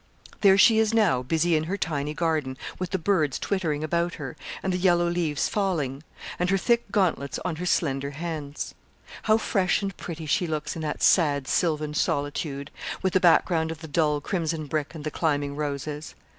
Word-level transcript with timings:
There 0.39 0.57
she 0.57 0.79
is 0.79 0.95
now, 0.95 1.21
busy 1.21 1.55
in 1.55 1.65
her 1.65 1.77
tiny 1.77 2.15
garden, 2.15 2.57
with 2.79 2.89
the 2.89 2.97
birds 2.97 3.37
twittering 3.37 3.83
about 3.83 4.15
her, 4.15 4.35
and 4.63 4.73
the 4.73 4.77
yellow 4.79 5.07
leaves 5.07 5.47
falling; 5.47 6.01
and 6.39 6.49
her 6.49 6.57
thick 6.57 6.91
gauntlets 6.91 7.37
on 7.45 7.57
her 7.57 7.67
slender 7.67 8.09
hands. 8.09 8.73
How 9.29 9.37
fresh 9.37 9.83
and 9.83 9.95
pretty 9.95 10.25
she 10.25 10.47
looks 10.47 10.75
in 10.75 10.81
that 10.81 11.03
sad, 11.03 11.47
sylvan 11.47 11.93
solitude, 11.93 12.71
with 13.03 13.13
the 13.13 13.19
background 13.19 13.69
of 13.69 13.81
the 13.81 13.87
dull 13.87 14.21
crimson 14.21 14.65
brick 14.65 14.95
and 14.95 15.03
the 15.03 15.11
climbing 15.11 15.55
roses. 15.55 16.15